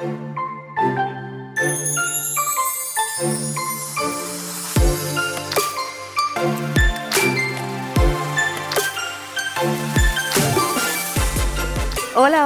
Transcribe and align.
Hola, 0.00 0.12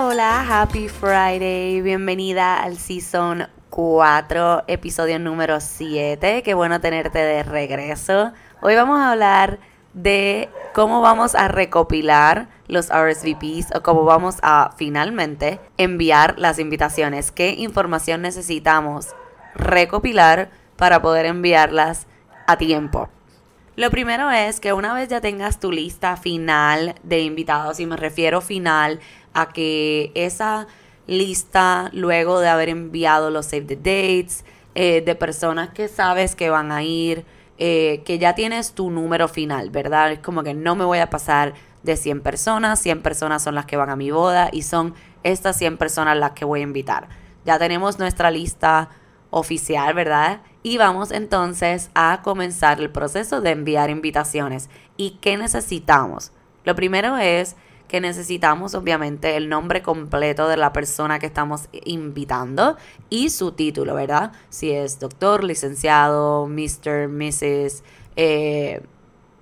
hola, 0.07 0.62
happy 0.62 0.88
Friday, 0.88 1.82
bienvenida 1.82 2.62
al 2.62 2.79
Season 2.79 3.46
4, 3.69 4.64
episodio 4.66 5.19
número 5.19 5.61
7, 5.61 6.43
qué 6.43 6.55
bueno 6.55 6.80
tenerte 6.80 7.19
de 7.19 7.43
regreso. 7.43 8.32
Hoy 8.62 8.77
vamos 8.77 8.98
a 8.98 9.12
hablar 9.12 9.59
de 9.95 10.48
cómo 10.74 11.00
vamos 11.00 11.34
a 11.34 11.48
recopilar 11.48 12.48
los 12.66 12.88
RSVPs 12.88 13.75
o 13.75 13.82
cómo 13.82 14.04
vamos 14.04 14.36
a 14.43 14.75
finalmente 14.76 15.61
enviar 15.76 16.38
las 16.38 16.58
invitaciones, 16.58 17.30
qué 17.30 17.50
información 17.50 18.22
necesitamos 18.22 19.08
recopilar 19.54 20.50
para 20.76 21.03
poder 21.03 21.26
enviarlas 21.26 22.07
a 22.46 22.57
tiempo. 22.57 23.08
Lo 23.76 23.90
primero 23.90 24.31
es 24.31 24.61
que 24.61 24.72
una 24.72 24.93
vez 24.94 25.08
ya 25.08 25.20
tengas 25.20 25.58
tu 25.58 25.72
lista 25.72 26.17
final 26.17 26.95
de 27.03 27.20
invitados, 27.20 27.81
y 27.81 27.86
me 27.86 27.96
refiero 27.96 28.40
final 28.40 29.00
a 29.32 29.48
que 29.48 30.12
esa 30.14 30.67
lista, 31.06 31.89
luego 31.93 32.41
de 32.41 32.48
haber 32.48 32.69
enviado 32.69 33.31
los 33.31 33.47
save 33.47 33.62
the 33.62 33.77
dates, 33.77 34.45
eh, 34.75 35.03
de 35.03 35.14
personas 35.14 35.70
que 35.70 35.89
sabes 35.89 36.34
que 36.34 36.50
van 36.50 36.70
a 36.70 36.83
ir, 36.83 37.25
eh, 37.58 38.02
que 38.05 38.19
ya 38.19 38.34
tienes 38.34 38.72
tu 38.72 38.91
número 38.91 39.28
final, 39.28 39.70
¿verdad? 39.70 40.12
Es 40.12 40.19
como 40.20 40.42
que 40.42 40.55
no 40.55 40.74
me 40.74 40.84
voy 40.84 40.98
a 40.98 41.11
pasar 41.11 41.55
de 41.83 41.97
100 41.97 42.22
personas, 42.22 42.80
100 42.80 43.02
personas 43.02 43.42
son 43.42 43.55
las 43.55 43.66
que 43.66 43.77
van 43.77 43.91
a 43.91 43.97
mi 43.97 44.11
boda 44.11 44.48
y 44.52 44.62
son 44.62 44.94
estas 45.22 45.56
100 45.58 45.77
personas 45.77 46.16
las 46.16 46.33
que 46.33 46.44
voy 46.44 46.61
a 46.61 46.64
invitar. 46.64 47.08
Ya 47.44 47.58
tenemos 47.58 47.98
nuestra 47.98 48.30
lista 48.30 48.91
oficial, 49.30 49.94
¿verdad? 49.94 50.42
Y 50.62 50.78
vamos 50.78 51.11
entonces 51.11 51.91
a 51.94 52.20
comenzar 52.22 52.81
el 52.81 52.91
proceso 52.91 53.41
de 53.41 53.50
enviar 53.50 53.91
invitaciones. 53.91 54.70
¿Y 54.97 55.19
qué 55.20 55.37
necesitamos? 55.37 56.33
Lo 56.64 56.77
primero 56.77 57.16
es 57.19 57.56
que 57.93 58.01
necesitamos 58.01 58.75
obviamente 58.75 59.37
el 59.37 59.51
nombre 59.51 59.83
completo 59.83 60.48
de 60.48 60.57
la 60.57 60.73
persona 60.73 61.19
que 61.19 61.27
estamos 61.27 61.69
invitando 61.85 62.79
y 63.11 63.29
su 63.29 63.53
título, 63.53 63.95
¿verdad? 63.95 64.33
Si 64.49 64.71
es 64.71 64.99
doctor, 64.99 65.45
licenciado, 65.45 66.47
Mr., 66.47 67.09
Mrs., 67.11 67.84
eh, 68.17 68.81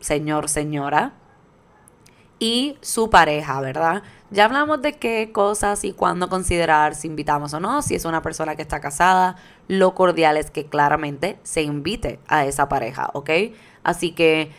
señor, 0.01 0.49
señora. 0.49 1.13
Y 2.41 2.77
su 2.81 3.09
pareja, 3.09 3.61
¿verdad? 3.61 4.03
Ya 4.33 4.47
hablamos 4.47 4.83
de 4.83 4.95
qué 4.95 5.31
cosas 5.31 5.85
y 5.85 5.93
cuándo 5.93 6.29
considerar 6.29 6.97
si 6.97 7.07
invitamos 7.07 7.55
o 7.55 7.61
no, 7.61 7.83
si 7.83 7.95
es 7.95 8.05
una 8.05 8.21
persona 8.21 8.57
que 8.57 8.63
está 8.63 8.81
casada, 8.81 9.37
lo 9.69 9.95
cordial 9.95 10.37
es 10.37 10.51
que 10.51 10.67
claramente 10.67 11.39
se 11.45 11.63
invite 11.63 12.19
a 12.27 12.47
esa 12.47 12.69
pareja, 12.69 13.11
¿ok? 13.13 13.31
Así 13.85 14.11
que 14.11 14.51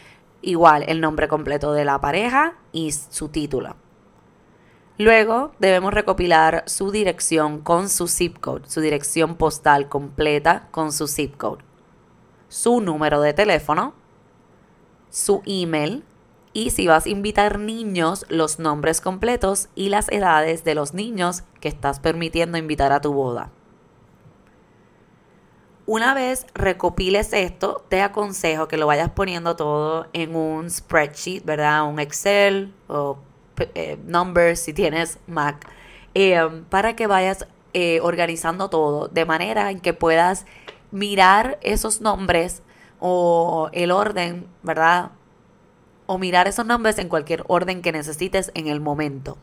igual 0.42 0.86
el 0.88 1.02
nombre 1.02 1.28
completo 1.28 1.73
de 1.73 1.83
la 1.83 2.00
pareja 2.00 2.53
y 2.72 2.94
su 2.94 3.28
título. 3.28 3.80
Luego 5.02 5.52
debemos 5.57 5.95
recopilar 5.95 6.63
su 6.67 6.91
dirección 6.91 7.61
con 7.61 7.89
su 7.89 8.07
zip 8.07 8.38
code, 8.38 8.69
su 8.69 8.81
dirección 8.81 9.33
postal 9.33 9.89
completa 9.89 10.67
con 10.69 10.91
su 10.91 11.08
zip 11.08 11.38
code, 11.38 11.63
su 12.49 12.81
número 12.81 13.19
de 13.19 13.33
teléfono, 13.33 13.95
su 15.09 15.41
email, 15.47 16.03
y 16.53 16.69
si 16.69 16.85
vas 16.85 17.08
a 17.08 17.09
invitar 17.09 17.58
niños, 17.58 18.27
los 18.30 18.59
nombres 18.59 19.02
completos 19.02 19.69
y 19.73 19.89
las 19.89 20.08
edades 20.09 20.63
de 20.63 20.75
los 20.75 20.93
niños 20.93 21.45
que 21.61 21.69
estás 21.69 21.99
permitiendo 21.99 22.59
invitar 22.59 22.91
a 22.91 23.02
tu 23.02 23.11
boda. 23.11 23.49
Una 25.88 26.13
vez 26.13 26.45
recopiles 26.53 27.33
esto, 27.33 27.83
te 27.89 28.03
aconsejo 28.03 28.67
que 28.67 28.77
lo 28.77 28.86
vayas 28.86 29.09
poniendo 29.09 29.55
todo 29.55 30.05
en 30.14 30.36
un 30.36 30.70
spreadsheet, 30.70 31.43
¿verdad? 31.43 31.89
Un 31.89 31.99
Excel 31.99 32.76
o 32.87 33.17
eh, 33.76 33.98
Numbers 34.05 34.60
si 34.60 34.73
tienes 34.73 35.20
Mac, 35.27 35.67
eh, 36.14 36.39
para 36.70 36.95
que 36.95 37.08
vayas 37.08 37.48
eh, 37.73 37.99
organizando 38.02 38.70
todo 38.70 39.08
de 39.08 39.26
manera 39.26 39.72
en 39.72 39.80
que 39.80 39.94
puedas 39.94 40.45
mirar 40.92 41.58
esos 41.61 42.02
nombres 42.02 42.64
o 43.00 43.70
el 43.73 43.92
orden, 43.92 44.48
¿verdad? 44.61 45.11
o 46.11 46.17
mirar 46.17 46.45
esos 46.45 46.66
nombres 46.66 46.98
en 46.98 47.08
cualquier 47.08 47.45
orden 47.48 47.82
que 47.82 47.94
necesites 47.94 48.52
en 48.54 48.67
el 48.67 48.82
momento. 48.82 49.38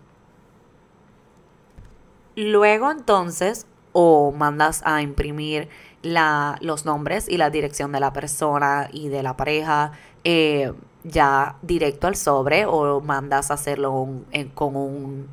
Luego 2.36 2.90
entonces 2.90 3.66
o 3.92 4.32
mandas 4.32 4.82
a 4.84 5.00
imprimir 5.00 5.70
la, 6.02 6.58
los 6.60 6.84
nombres 6.84 7.26
y 7.26 7.38
la 7.38 7.48
dirección 7.48 7.90
de 7.90 8.00
la 8.00 8.12
persona 8.12 8.90
y 8.92 9.08
de 9.08 9.22
la 9.22 9.34
pareja 9.34 9.92
eh, 10.24 10.74
ya 11.08 11.56
directo 11.62 12.06
al 12.06 12.16
sobre 12.16 12.66
o 12.66 13.00
mandas 13.00 13.50
a 13.50 13.54
hacerlo 13.54 14.24
con 14.54 14.76
un 14.76 15.28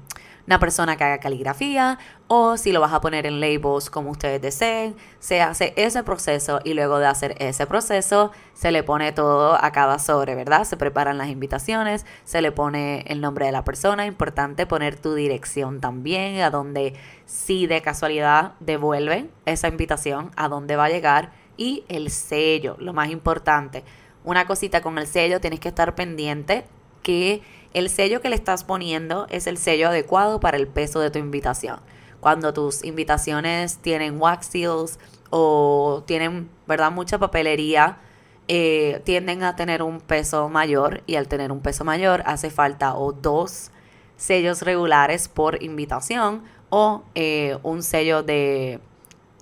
una 0.47 0.59
persona 0.59 0.95
que 0.95 1.03
haga 1.03 1.19
caligrafía 1.19 1.97
o 2.27 2.57
si 2.57 2.71
lo 2.71 2.79
vas 2.79 2.93
a 2.93 3.01
poner 3.01 3.25
en 3.25 3.39
labels 3.39 3.89
como 3.89 4.11
ustedes 4.11 4.41
deseen, 4.41 4.95
se 5.19 5.41
hace 5.41 5.73
ese 5.75 6.03
proceso 6.03 6.59
y 6.63 6.73
luego 6.73 6.99
de 6.99 7.07
hacer 7.07 7.35
ese 7.39 7.67
proceso 7.67 8.31
se 8.53 8.71
le 8.71 8.83
pone 8.83 9.11
todo 9.11 9.55
a 9.61 9.71
cada 9.71 9.99
sobre, 9.99 10.35
¿verdad? 10.35 10.63
Se 10.63 10.77
preparan 10.77 11.17
las 11.17 11.29
invitaciones, 11.29 12.05
se 12.23 12.41
le 12.41 12.51
pone 12.51 13.03
el 13.07 13.21
nombre 13.21 13.45
de 13.45 13.51
la 13.51 13.63
persona, 13.63 14.05
importante 14.05 14.65
poner 14.65 14.95
tu 14.95 15.13
dirección 15.13 15.81
también, 15.81 16.41
a 16.41 16.49
donde 16.49 16.93
si 17.25 17.67
de 17.67 17.81
casualidad 17.81 18.53
devuelven 18.59 19.31
esa 19.45 19.67
invitación, 19.67 20.31
a 20.35 20.47
dónde 20.47 20.75
va 20.75 20.85
a 20.85 20.89
llegar 20.89 21.31
y 21.57 21.85
el 21.87 22.09
sello, 22.09 22.75
lo 22.79 22.93
más 22.93 23.09
importante. 23.09 23.83
Una 24.25 24.47
cosita 24.47 24.81
con 24.81 24.97
el 24.97 25.05
sello, 25.05 25.39
tienes 25.39 25.59
que 25.59 25.69
estar 25.69 25.93
pendiente 25.95 26.65
que 27.03 27.43
el 27.73 27.89
sello 27.91 28.21
que 28.21 28.29
le 28.29 28.35
estás 28.35 28.63
poniendo 28.63 29.27
es 29.29 29.45
el 29.45 29.57
sello 29.57 29.89
adecuado 29.89 30.39
para 30.39 30.57
el 30.57 30.67
peso 30.67 30.99
de 30.99 31.11
tu 31.11 31.19
invitación. 31.19 31.79
Cuando 32.19 32.51
tus 32.51 32.83
invitaciones 32.83 33.77
tienen 33.77 34.19
wax 34.19 34.47
seals 34.47 34.99
o 35.29 36.03
tienen, 36.07 36.49
¿verdad?, 36.65 36.91
mucha 36.91 37.19
papelería, 37.19 37.99
eh, 38.47 39.01
tienden 39.03 39.43
a 39.43 39.55
tener 39.55 39.83
un 39.83 40.01
peso 40.01 40.49
mayor 40.49 41.03
y 41.05 41.15
al 41.15 41.27
tener 41.27 41.51
un 41.51 41.59
peso 41.59 41.83
mayor 41.83 42.23
hace 42.25 42.49
falta 42.49 42.95
o 42.95 43.11
dos 43.11 43.69
sellos 44.17 44.63
regulares 44.63 45.27
por 45.27 45.61
invitación 45.61 46.43
o 46.69 47.03
eh, 47.13 47.57
un 47.61 47.83
sello 47.83 48.23
de, 48.23 48.79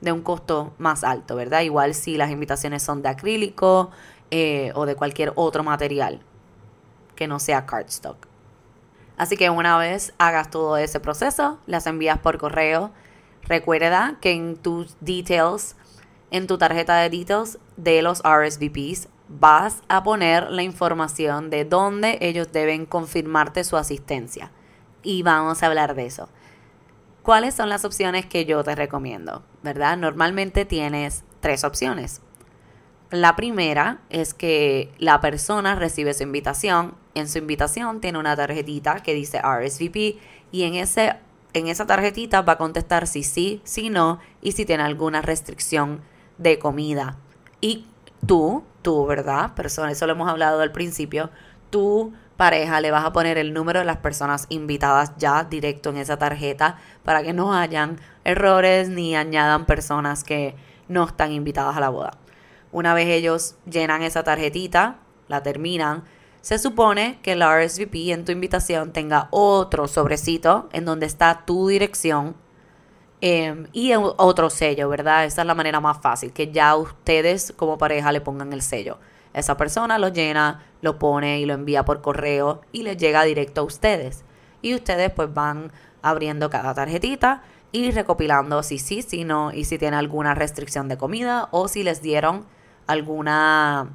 de, 0.02 0.12
un 0.12 0.22
costo 0.22 0.74
más 0.78 1.04
alto, 1.04 1.36
¿verdad? 1.36 1.62
Igual 1.62 1.94
si 1.94 2.18
las 2.18 2.32
invitaciones 2.32 2.84
son 2.84 3.02
de 3.02 3.10
acrílico 3.10 3.92
eh, 4.36 4.72
o 4.74 4.88
de 4.88 4.96
cualquier 4.96 5.32
otro 5.36 5.64
material 5.64 6.20
que 7.16 7.28
no 7.28 7.40
sea 7.40 7.68
cardstock. 7.68 8.26
Así 9.16 9.38
que 9.38 9.52
una 9.52 9.78
vez 9.78 10.16
hagas 10.18 10.50
todo 10.50 10.76
ese 10.78 11.00
proceso, 11.00 11.60
las 11.68 11.86
envías 11.86 12.18
por 12.18 12.40
correo. 12.40 12.90
Recuerda 13.44 14.18
que 14.22 14.32
en 14.32 14.58
tus 14.58 14.98
details, 15.02 15.76
en 16.32 16.48
tu 16.48 16.58
tarjeta 16.58 16.96
de 16.96 17.12
details 17.12 17.60
de 17.78 18.02
los 18.02 18.24
RSVPs, 18.24 19.08
vas 19.30 19.84
a 19.88 20.02
poner 20.02 20.50
la 20.50 20.64
información 20.64 21.52
de 21.52 21.64
dónde 21.64 22.18
ellos 22.20 22.52
deben 22.52 22.88
confirmarte 22.88 23.64
su 23.64 23.78
asistencia. 23.78 24.50
Y 25.04 25.22
vamos 25.22 25.62
a 25.62 25.68
hablar 25.68 25.94
de 25.94 26.08
eso. 26.08 26.28
¿Cuáles 27.22 27.54
son 27.54 27.70
las 27.70 27.86
opciones 27.86 28.26
que 28.26 28.46
yo 28.46 28.64
te 28.64 28.74
recomiendo? 28.74 29.44
¿Verdad? 29.62 29.96
Normalmente 29.96 30.66
tienes 30.66 31.24
tres 31.40 31.64
opciones. 31.64 32.24
La 33.14 33.36
primera 33.36 34.00
es 34.10 34.34
que 34.34 34.92
la 34.98 35.22
persona 35.22 35.76
recibe 35.76 36.16
su 36.16 36.24
invitación. 36.24 36.96
En 37.14 37.30
su 37.30 37.38
invitación 37.38 38.02
tiene 38.02 38.18
una 38.18 38.36
tarjetita 38.36 39.04
que 39.04 39.14
dice 39.14 39.40
RSVP 39.40 40.18
y 40.52 40.64
en, 40.64 40.74
ese, 40.74 41.18
en 41.54 41.68
esa 41.68 41.86
tarjetita 41.86 42.42
va 42.42 42.54
a 42.54 42.58
contestar 42.58 43.06
si 43.06 43.22
sí, 43.22 43.62
si 43.66 43.92
no 43.92 44.18
y 44.42 44.54
si 44.54 44.66
tiene 44.66 44.82
alguna 44.82 45.22
restricción 45.22 46.02
de 46.40 46.58
comida. 46.58 47.18
Y 47.62 47.86
tú, 48.26 48.64
tú, 48.82 49.06
¿verdad? 49.06 49.54
Persona, 49.54 49.92
eso 49.92 50.08
lo 50.08 50.14
hemos 50.14 50.28
hablado 50.28 50.60
al 50.62 50.72
principio, 50.72 51.30
tu 51.70 52.14
pareja 52.36 52.82
le 52.82 52.90
vas 52.90 53.06
a 53.06 53.14
poner 53.14 53.38
el 53.38 53.54
número 53.54 53.78
de 53.78 53.86
las 53.86 53.98
personas 53.98 54.48
invitadas 54.50 55.14
ya 55.20 55.44
directo 55.44 55.92
en 55.92 55.98
esa 55.98 56.18
tarjeta 56.18 56.80
para 57.04 57.22
que 57.22 57.34
no 57.34 57.54
hayan 57.54 58.00
errores 58.24 58.90
ni 58.90 59.16
añadan 59.16 59.68
personas 59.68 60.24
que 60.24 60.56
no 60.88 61.04
están 61.04 61.32
invitadas 61.32 61.78
a 61.78 61.80
la 61.80 61.90
boda. 61.90 62.23
Una 62.74 62.96
vez 62.96 63.08
ellos 63.08 63.56
llenan 63.70 64.02
esa 64.02 64.24
tarjetita, 64.24 64.98
la 65.28 65.44
terminan, 65.44 66.04
se 66.42 66.58
supone 66.58 67.20
que 67.22 67.34
el 67.34 67.42
RSVP 67.42 68.12
en 68.12 68.26
tu 68.26 68.32
invitación 68.32 68.92
tenga 68.92 69.28
otro 69.30 69.88
sobrecito 69.88 70.68
en 70.74 70.84
donde 70.84 71.06
está 71.06 71.46
tu 71.46 71.68
dirección 71.68 72.36
em, 73.22 73.68
y 73.72 73.94
otro 73.94 74.50
sello, 74.50 74.90
¿verdad? 74.90 75.24
Esa 75.24 75.42
es 75.42 75.48
la 75.48 75.56
manera 75.56 75.80
más 75.80 76.02
fácil, 76.02 76.34
que 76.34 76.52
ya 76.52 76.76
ustedes 76.76 77.54
como 77.56 77.78
pareja 77.78 78.12
le 78.12 78.22
pongan 78.22 78.52
el 78.52 78.64
sello. 78.64 78.98
Esa 79.34 79.56
persona 79.56 80.00
lo 80.00 80.10
llena, 80.10 80.66
lo 80.82 80.98
pone 80.98 81.40
y 81.40 81.46
lo 81.46 81.54
envía 81.54 81.86
por 81.86 82.02
correo 82.02 82.62
y 82.72 82.82
le 82.82 82.98
llega 82.98 83.24
directo 83.24 83.62
a 83.62 83.66
ustedes. 83.66 84.26
Y 84.64 84.74
ustedes 84.74 85.12
pues 85.12 85.34
van 85.34 85.72
abriendo 86.02 86.50
cada 86.50 86.74
tarjetita 86.74 87.44
y 87.72 87.92
recopilando 87.92 88.64
si 88.64 88.80
sí, 88.80 89.04
si 89.04 89.26
no 89.26 89.52
y 89.54 89.64
si 89.66 89.78
tiene 89.78 89.96
alguna 89.96 90.34
restricción 90.34 90.88
de 90.88 90.98
comida 90.98 91.48
o 91.52 91.68
si 91.68 91.84
les 91.84 92.02
dieron 92.02 92.46
alguna 92.88 93.90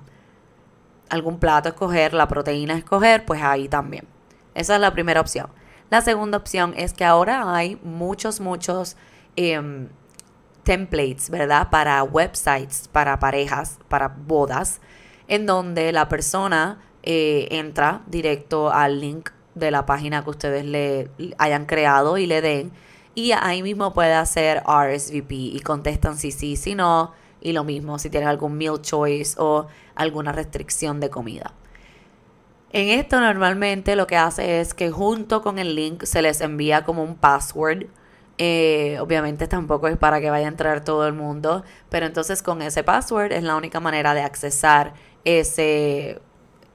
algún 1.09 1.39
plato 1.39 1.71
escoger, 1.71 2.13
la 2.13 2.29
proteína 2.29 2.75
escoger, 2.77 3.25
pues 3.25 3.43
ahí 3.43 3.69
también. 3.69 4.07
Esa 4.55 4.75
es 4.75 4.81
la 4.81 4.93
primera 4.93 5.21
opción. 5.21 5.49
La 5.91 6.03
segunda 6.03 6.37
opción 6.39 6.75
es 6.77 6.93
que 6.93 7.05
ahora 7.05 7.55
hay 7.55 7.79
muchos, 7.83 8.41
muchos 8.41 8.97
em, 9.37 9.89
templates, 10.65 11.31
¿verdad? 11.31 11.71
Para 11.71 12.03
websites, 12.03 12.89
para 12.93 13.19
parejas, 13.19 13.79
para 13.89 14.09
bodas, 14.09 14.81
en 15.29 15.47
donde 15.47 15.93
la 15.93 16.09
persona 16.09 16.79
eh, 17.03 17.49
entra 17.51 18.03
directo 18.07 18.71
al 18.71 19.01
link 19.01 19.31
de 19.55 19.71
la 19.71 19.87
página 19.87 20.23
que 20.23 20.31
ustedes 20.31 20.65
le 20.65 21.11
hayan 21.39 21.65
creado 21.65 22.19
y 22.19 22.27
le 22.27 22.43
den. 22.43 22.73
Y 23.15 23.33
ahí 23.33 23.63
mismo 23.63 23.95
puede 23.95 24.15
hacer 24.15 24.63
RSVP 24.67 25.33
y 25.33 25.61
contestan 25.61 26.19
si 26.19 26.31
sí, 26.31 26.57
si 26.57 26.75
no. 26.75 27.13
Y 27.41 27.53
lo 27.53 27.65
mismo 27.65 27.99
si 27.99 28.11
tienen 28.11 28.29
algún 28.29 28.57
meal 28.57 28.81
choice 28.81 29.37
o 29.39 29.67
alguna 29.95 30.33
restricción 30.33 31.01
de 31.01 31.11
comida. 31.11 31.53
En 32.71 32.89
esto 32.89 33.21
normalmente 33.21 33.97
lo 33.97 34.07
que 34.07 34.17
hace 34.17 34.61
es 34.61 34.75
que 34.75 34.91
junto 34.91 35.41
con 35.41 35.59
el 35.59 35.75
link 35.75 36.05
se 36.05 36.21
les 36.21 36.41
envía 36.41 36.85
como 36.85 37.03
un 37.03 37.17
password. 37.17 37.87
Eh, 38.37 38.99
obviamente 39.01 39.49
tampoco 39.49 39.89
es 39.89 39.97
para 39.97 40.21
que 40.21 40.31
vaya 40.31 40.47
a 40.47 40.49
entrar 40.49 40.85
todo 40.85 41.07
el 41.07 41.13
mundo, 41.13 41.65
pero 41.89 42.07
entonces 42.07 42.43
con 42.43 42.63
ese 42.63 42.85
password 42.85 43.33
es 43.33 43.43
la 43.43 43.57
única 43.57 43.81
manera 43.81 44.15
de 44.15 44.23
accesar 44.23 44.95
ese 45.25 46.21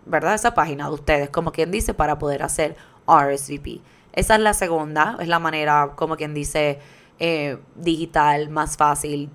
¿verdad? 0.05 0.33
Esa 0.33 0.53
página 0.53 0.87
de 0.87 0.93
ustedes, 0.93 1.29
como 1.29 1.51
quien 1.51 1.71
dice, 1.71 1.93
para 1.93 2.19
poder 2.19 2.43
hacer 2.43 2.75
RSVP. 3.07 3.81
Esa 4.13 4.35
es 4.35 4.41
la 4.41 4.53
segunda, 4.53 5.17
es 5.19 5.27
la 5.27 5.39
manera, 5.39 5.93
como 5.95 6.17
quien 6.17 6.33
dice, 6.33 6.79
eh, 7.19 7.57
digital 7.75 8.49
más 8.49 8.77
fácil 8.77 9.29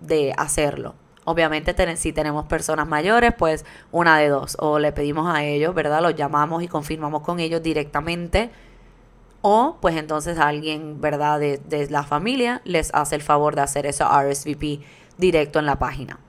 de 0.00 0.34
hacerlo. 0.36 0.94
Obviamente 1.24 1.74
si 1.96 2.12
tenemos 2.12 2.46
personas 2.46 2.86
mayores, 2.86 3.32
pues 3.36 3.64
una 3.90 4.18
de 4.18 4.28
dos. 4.28 4.56
O 4.60 4.78
le 4.78 4.92
pedimos 4.92 5.28
a 5.34 5.42
ellos, 5.42 5.74
¿verdad? 5.74 6.00
Los 6.00 6.14
llamamos 6.14 6.62
y 6.62 6.68
confirmamos 6.68 7.22
con 7.22 7.40
ellos 7.40 7.62
directamente. 7.62 8.50
O 9.42 9.76
pues 9.80 9.96
entonces 9.96 10.38
alguien, 10.38 11.00
¿verdad? 11.00 11.40
De, 11.40 11.58
de 11.58 11.88
la 11.90 12.04
familia 12.04 12.62
les 12.64 12.94
hace 12.94 13.16
el 13.16 13.22
favor 13.22 13.56
de 13.56 13.62
hacer 13.62 13.86
ese 13.86 14.04
RSVP 14.04 14.80
directo 15.18 15.58
en 15.58 15.66
la 15.66 15.78
página. 15.78 16.20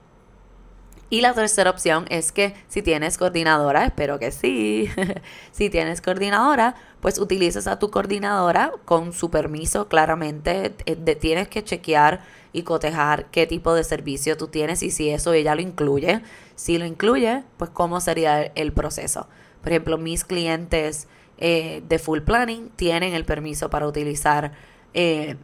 Y 1.10 1.22
la 1.22 1.32
tercera 1.32 1.70
opción 1.70 2.04
es 2.10 2.32
que 2.32 2.54
si 2.68 2.82
tienes 2.82 3.16
coordinadora, 3.16 3.86
espero 3.86 4.18
que 4.18 4.30
sí, 4.30 4.90
si 5.52 5.70
tienes 5.70 6.02
coordinadora, 6.02 6.74
pues 7.00 7.18
utilices 7.18 7.66
a 7.66 7.78
tu 7.78 7.90
coordinadora 7.90 8.72
con 8.84 9.14
su 9.14 9.30
permiso, 9.30 9.88
claramente 9.88 10.74
eh, 10.84 10.96
tienes 11.16 11.48
que 11.48 11.64
chequear 11.64 12.20
y 12.52 12.62
cotejar 12.62 13.26
qué 13.30 13.46
tipo 13.46 13.74
de 13.74 13.84
servicio 13.84 14.36
tú 14.36 14.48
tienes 14.48 14.82
y 14.82 14.90
si 14.90 15.08
eso 15.08 15.32
ella 15.32 15.54
lo 15.54 15.62
incluye. 15.62 16.22
Si 16.56 16.76
lo 16.76 16.84
incluye, 16.84 17.42
pues 17.56 17.70
cómo 17.70 18.00
sería 18.00 18.42
el 18.42 18.72
proceso. 18.72 19.28
Por 19.62 19.72
ejemplo, 19.72 19.96
mis 19.96 20.24
clientes 20.24 21.08
eh, 21.38 21.82
de 21.88 21.98
Full 21.98 22.20
Planning 22.20 22.70
tienen 22.76 23.14
el 23.14 23.24
permiso 23.24 23.70
para 23.70 23.86
utilizar 23.86 24.52
eh, 24.92 25.36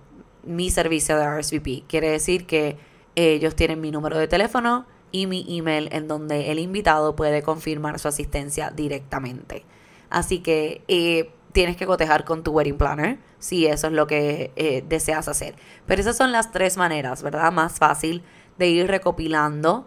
mi 0.42 0.70
servicio 0.70 1.16
de 1.16 1.40
RSVP. 1.40 1.84
Quiere 1.86 2.10
decir 2.10 2.46
que 2.46 2.76
ellos 3.14 3.54
tienen 3.54 3.80
mi 3.80 3.90
número 3.90 4.18
de 4.18 4.26
teléfono, 4.26 4.86
y 5.14 5.28
mi 5.28 5.46
email 5.48 5.88
en 5.92 6.08
donde 6.08 6.50
el 6.50 6.58
invitado 6.58 7.14
puede 7.14 7.44
confirmar 7.44 8.00
su 8.00 8.08
asistencia 8.08 8.72
directamente. 8.74 9.64
Así 10.10 10.40
que 10.40 10.82
eh, 10.88 11.30
tienes 11.52 11.76
que 11.76 11.86
cotejar 11.86 12.24
con 12.24 12.42
tu 12.42 12.50
wedding 12.50 12.76
planner 12.76 13.18
si 13.38 13.66
eso 13.66 13.86
es 13.86 13.92
lo 13.92 14.08
que 14.08 14.50
eh, 14.56 14.82
deseas 14.88 15.28
hacer. 15.28 15.54
Pero 15.86 16.00
esas 16.00 16.16
son 16.16 16.32
las 16.32 16.50
tres 16.50 16.76
maneras, 16.76 17.22
¿verdad? 17.22 17.52
Más 17.52 17.78
fácil 17.78 18.24
de 18.58 18.66
ir 18.66 18.88
recopilando 18.88 19.86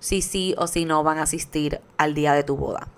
si 0.00 0.20
sí 0.20 0.54
o 0.58 0.66
si 0.66 0.84
no 0.84 1.02
van 1.02 1.16
a 1.16 1.22
asistir 1.22 1.80
al 1.96 2.12
día 2.12 2.34
de 2.34 2.44
tu 2.44 2.58
boda. 2.58 2.88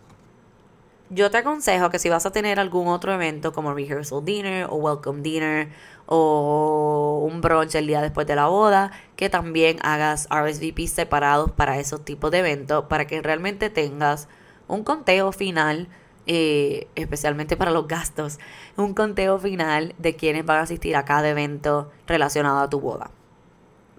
Yo 1.11 1.31
te 1.31 1.37
aconsejo 1.37 1.91
que 1.91 1.99
si 1.99 2.09
vas 2.09 2.25
a 2.25 2.33
tener 2.33 2.59
algún 2.59 2.89
otro 2.89 3.13
evento 3.13 3.53
como 3.53 3.75
rehearsal 3.75 4.25
dinner 4.25 4.67
o 4.71 4.77
welcome 4.77 5.21
dinner 5.21 5.69
o 6.07 7.29
un 7.31 7.43
brunch 7.43 7.75
el 7.75 7.87
día 7.87 8.01
después 8.01 8.27
de 8.27 8.35
la 8.35 8.47
boda, 8.47 8.91
que 9.15 9.29
también 9.29 9.77
hagas 9.83 10.27
RSVP 10.31 10.89
separados 10.89 11.51
para 11.53 11.79
esos 11.79 12.03
tipos 12.07 12.31
de 12.31 12.39
eventos, 12.39 12.87
para 12.87 13.07
que 13.07 13.21
realmente 13.21 13.69
tengas 13.69 14.29
un 14.67 14.83
conteo 14.83 15.31
final, 15.33 15.89
eh, 16.27 16.89
especialmente 16.95 17.59
para 17.59 17.71
los 17.71 17.87
gastos, 17.87 18.39
un 18.79 18.95
conteo 18.95 19.39
final 19.39 19.95
de 19.99 20.17
quienes 20.17 20.47
van 20.47 20.59
a 20.59 20.63
asistir 20.63 20.97
a 20.97 21.05
cada 21.05 21.29
evento 21.29 21.91
relacionado 22.07 22.61
a 22.61 22.71
tu 22.71 22.81
boda. 22.81 23.11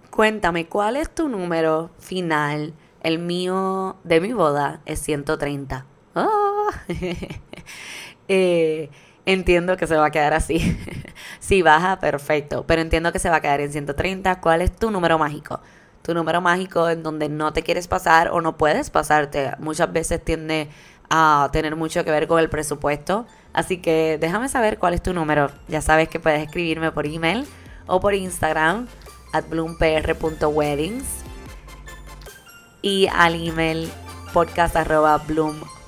Cuéntame, 0.10 0.66
¿cuál 0.66 0.96
es 0.96 1.14
tu 1.14 1.30
número 1.30 1.92
final? 2.00 2.74
El 3.04 3.20
mío 3.20 3.96
de 4.04 4.22
mi 4.22 4.34
boda 4.34 4.82
es 4.86 5.00
130. 5.02 5.86
Eh, 8.28 8.90
entiendo 9.28 9.78
que 9.78 9.86
se 9.86 9.96
va 9.96 10.08
a 10.08 10.10
quedar 10.10 10.34
así. 10.34 10.76
si 11.40 11.62
baja, 11.62 12.00
perfecto. 12.00 12.66
Pero 12.66 12.82
entiendo 12.82 13.12
que 13.12 13.20
se 13.20 13.30
va 13.30 13.36
a 13.36 13.42
quedar 13.42 13.62
en 13.62 13.72
130. 13.72 14.42
¿Cuál 14.42 14.64
es 14.64 14.76
tu 14.76 14.90
número 14.90 15.20
mágico? 15.20 15.60
Tu 16.02 16.16
número 16.16 16.42
mágico 16.42 16.90
en 16.90 17.04
donde 17.04 17.30
no 17.30 17.54
te 17.54 17.62
quieres 17.62 17.88
pasar 17.88 18.30
o 18.30 18.42
no 18.42 18.58
puedes 18.58 18.90
pasarte. 18.90 19.52
Muchas 19.60 19.94
veces 19.94 20.26
tiende 20.26 20.70
a 21.10 21.50
tener 21.52 21.76
mucho 21.76 22.04
que 22.04 22.10
ver 22.10 22.28
con 22.28 22.40
el 22.40 22.50
presupuesto. 22.50 23.28
Así 23.54 23.78
que 23.78 24.18
déjame 24.20 24.50
saber 24.50 24.80
cuál 24.80 24.96
es 24.96 25.04
tu 25.04 25.14
número. 25.14 25.52
Ya 25.68 25.82
sabes 25.82 26.10
que 26.10 26.20
puedes 26.20 26.42
escribirme 26.42 26.92
por 26.92 27.06
email 27.06 27.46
o 27.88 28.00
por 28.00 28.16
Instagram 28.16 28.88
at 29.34 29.46
bloompr.weddings 29.50 31.06
y 32.82 33.08
al 33.08 33.36
email 33.36 33.92
podcast 34.32 34.76
arroba 34.76 35.18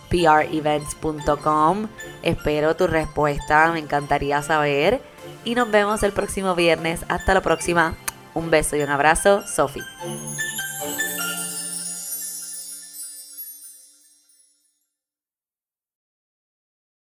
prevents.com. 0.10 1.88
Espero 2.24 2.76
tu 2.76 2.88
respuesta, 2.88 3.72
me 3.72 3.80
encantaría 3.80 4.42
saber. 4.42 5.02
Y 5.44 5.56
nos 5.56 5.70
vemos 5.72 6.04
el 6.04 6.12
próximo 6.12 6.56
viernes. 6.56 7.06
Hasta 7.08 7.34
la 7.34 7.42
próxima. 7.42 7.96
Un 8.34 8.50
beso 8.50 8.76
y 8.76 8.82
un 8.82 8.90
abrazo, 8.90 9.44
Sophie. 9.48 9.84